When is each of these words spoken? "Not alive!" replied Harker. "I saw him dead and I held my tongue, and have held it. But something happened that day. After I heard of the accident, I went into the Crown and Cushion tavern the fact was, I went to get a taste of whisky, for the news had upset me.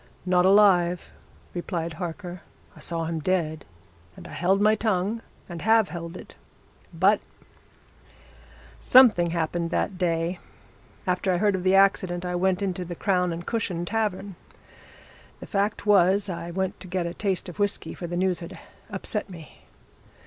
"Not 0.25 0.47
alive!" 0.47 1.11
replied 1.53 1.93
Harker. 2.01 2.41
"I 2.75 2.79
saw 2.79 3.05
him 3.05 3.19
dead 3.19 3.65
and 4.17 4.27
I 4.27 4.31
held 4.31 4.59
my 4.59 4.73
tongue, 4.73 5.21
and 5.47 5.61
have 5.61 5.89
held 5.89 6.17
it. 6.17 6.35
But 6.91 7.19
something 8.79 9.29
happened 9.29 9.69
that 9.69 9.99
day. 9.99 10.39
After 11.05 11.31
I 11.31 11.37
heard 11.37 11.53
of 11.53 11.61
the 11.61 11.75
accident, 11.75 12.25
I 12.25 12.33
went 12.33 12.63
into 12.63 12.83
the 12.83 12.95
Crown 12.95 13.31
and 13.31 13.45
Cushion 13.45 13.85
tavern 13.85 14.35
the 15.39 15.45
fact 15.45 15.85
was, 15.85 16.29
I 16.29 16.49
went 16.49 16.79
to 16.79 16.87
get 16.87 17.05
a 17.05 17.13
taste 17.13 17.47
of 17.47 17.59
whisky, 17.59 17.93
for 17.93 18.07
the 18.07 18.17
news 18.17 18.39
had 18.39 18.57
upset 18.89 19.29
me. 19.29 19.61